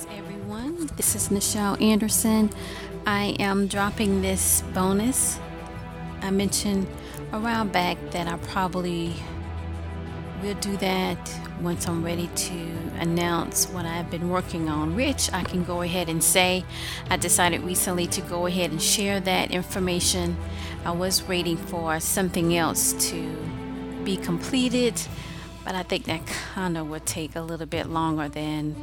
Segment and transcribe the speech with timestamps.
[0.00, 0.86] Greetings, everyone.
[0.96, 2.50] This is Nichelle Anderson.
[3.06, 5.38] I am dropping this bonus.
[6.22, 6.86] I mentioned
[7.32, 9.14] a while back that I probably
[10.42, 11.18] will do that
[11.60, 12.54] once I'm ready to
[12.98, 16.64] announce what I've been working on, which I can go ahead and say.
[17.10, 20.36] I decided recently to go ahead and share that information.
[20.84, 23.36] I was waiting for something else to
[24.04, 25.00] be completed,
[25.64, 28.76] but I think that kind of would take a little bit longer than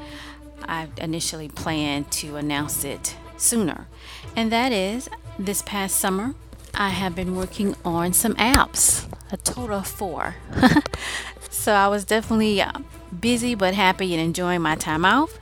[0.67, 3.87] I initially planned to announce it sooner.
[4.35, 6.35] And that is this past summer,
[6.73, 10.35] I have been working on some apps, a total of four.
[11.49, 12.71] so I was definitely uh,
[13.19, 15.37] busy but happy and enjoying my time off.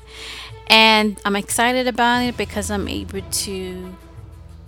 [0.68, 3.96] And I'm excited about it because I'm able to,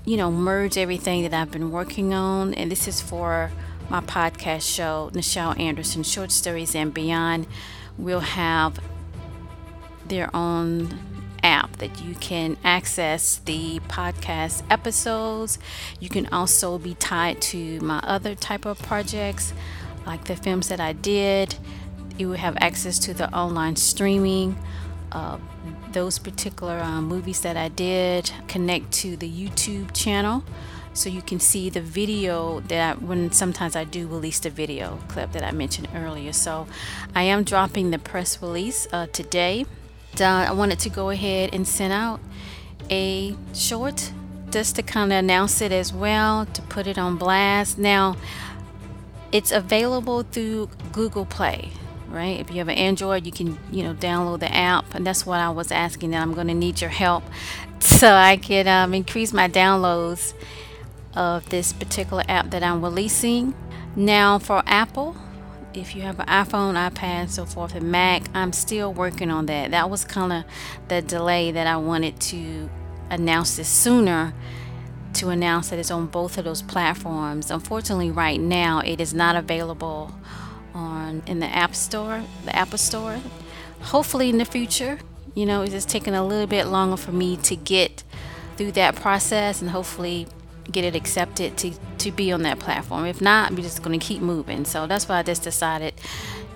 [0.05, 2.53] you know, merge everything that I've been working on.
[2.53, 3.51] And this is for
[3.89, 7.47] my podcast show, Nichelle Anderson Short Stories and Beyond.
[7.97, 8.79] We'll have
[10.09, 10.99] their own
[11.43, 15.59] app that you can access the podcast episodes.
[15.99, 19.53] You can also be tied to my other type of projects,
[20.05, 21.55] like the films that I did.
[22.17, 24.57] You will have access to the online streaming.
[25.11, 25.37] Uh,
[25.93, 30.43] those particular uh, movies that I did connect to the YouTube channel
[30.93, 34.99] so you can see the video that I, when sometimes I do release the video
[35.07, 36.33] clip that I mentioned earlier.
[36.33, 36.67] So
[37.15, 39.65] I am dropping the press release uh, today.
[40.21, 42.19] Uh, I wanted to go ahead and send out
[42.89, 44.11] a short
[44.49, 47.77] just to kind of announce it as well, to put it on blast.
[47.77, 48.15] Now,
[49.31, 51.71] it's available through Google Play,
[52.09, 52.39] right?
[52.39, 55.39] If you have an Android, you can, you know, download the app, and that's what
[55.39, 56.11] I was asking.
[56.11, 57.23] That I'm going to need your help
[57.79, 60.33] so I can um, increase my downloads
[61.13, 63.53] of this particular app that I'm releasing.
[63.95, 65.15] Now, for Apple,
[65.79, 69.71] if you have an iPhone, iPad, so forth, and Mac, I'm still working on that.
[69.71, 70.43] That was kind of
[70.87, 72.69] the delay that I wanted to
[73.09, 74.33] announce this sooner
[75.13, 77.49] to announce that it's on both of those platforms.
[77.49, 80.13] Unfortunately, right now it is not available
[80.73, 83.19] on in the App Store, the Apple Store.
[83.81, 84.99] Hopefully in the future,
[85.35, 88.03] you know, it's just taking a little bit longer for me to get
[88.57, 90.27] through that process and hopefully
[90.71, 93.05] get it accepted to, to be on that platform.
[93.05, 94.65] If not, we're just going to keep moving.
[94.65, 95.93] So that's why I just decided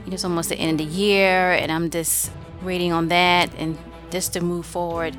[0.07, 3.77] it's almost the end of the year and I'm just waiting on that and
[4.09, 5.15] just to move forward.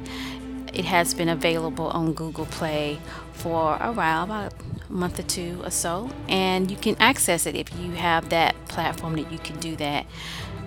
[0.73, 2.99] It has been available on Google Play
[3.33, 4.55] for a while, about
[4.89, 8.55] a month or two or so, and you can access it if you have that
[8.69, 10.07] platform that you can do that.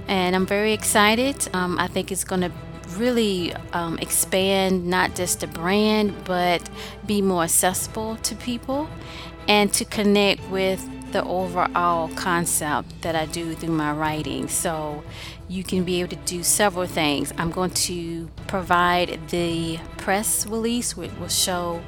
[0.07, 1.47] And I'm very excited.
[1.53, 2.52] Um, I think it's going to
[2.97, 6.68] really um, expand not just the brand, but
[7.06, 8.88] be more accessible to people
[9.47, 14.47] and to connect with the overall concept that I do through my writing.
[14.50, 15.03] So
[15.47, 17.31] you can be able to do several things.
[17.38, 21.81] I'm going to provide the press release, which will show,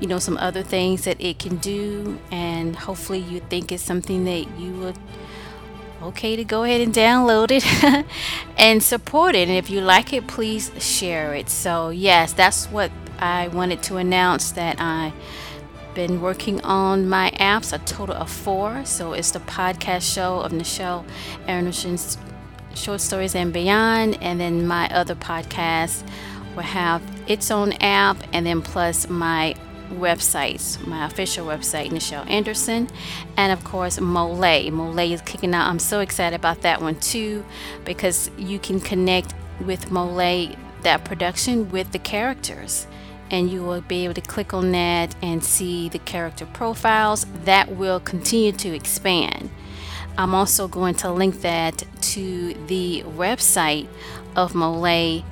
[0.00, 4.24] you know, some other things that it can do, and hopefully you think it's something
[4.24, 4.98] that you would
[6.04, 8.06] okay to go ahead and download it
[8.58, 9.48] and support it.
[9.48, 11.48] And if you like it, please share it.
[11.48, 15.12] So, yes, that's what I wanted to announce that I
[15.94, 18.84] been working on my apps, a total of four.
[18.84, 21.04] So it's the podcast show of Nichelle
[21.46, 22.18] Anderson's
[22.74, 26.02] Short Stories and Beyond, and then my other podcast
[26.56, 29.54] will have its own app, and then plus my
[29.90, 32.88] websites, my official website, Nichelle Anderson,
[33.36, 34.70] and of course Mole.
[34.70, 35.68] Mole is kicking out.
[35.68, 37.44] I'm so excited about that one too,
[37.84, 39.34] because you can connect
[39.64, 42.86] with Mole, that production, with the characters.
[43.30, 47.24] And you will be able to click on that and see the character profiles.
[47.44, 49.50] That will continue to expand.
[50.16, 51.82] I'm also going to link that
[52.12, 53.88] to the website
[54.36, 55.24] of Mole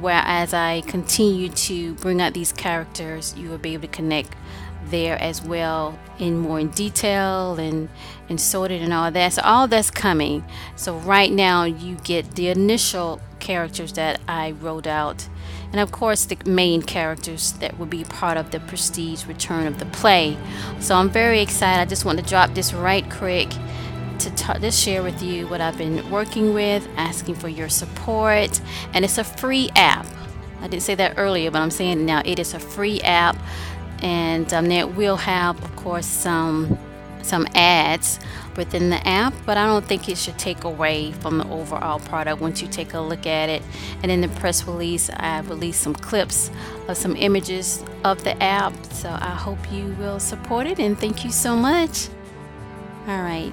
[0.00, 4.34] where as I continue to bring out these characters, you will be able to connect
[4.88, 7.88] there as well in more in detail and
[8.28, 9.32] and sorted and all that.
[9.32, 10.44] So all that's coming.
[10.76, 15.28] So right now you get the initial characters that I wrote out,
[15.70, 19.78] and of course the main characters that will be part of the Prestige Return of
[19.78, 20.36] the play.
[20.80, 21.80] So I'm very excited.
[21.80, 23.52] I just want to drop this right quick
[24.20, 28.60] to t- just share with you what I've been working with, asking for your support,
[28.92, 30.06] and it's a free app.
[30.60, 32.22] I didn't say that earlier, but I'm saying now.
[32.24, 33.36] It is a free app,
[34.02, 36.78] and um, it will have, of course, some
[37.22, 38.20] some ads
[38.56, 42.40] within the app, but I don't think it should take away from the overall product
[42.40, 43.62] once you take a look at it.
[44.02, 46.50] And in the press release, I released some clips
[46.88, 51.24] of some images of the app, so I hope you will support it and thank
[51.24, 52.08] you so much.
[53.08, 53.52] All right.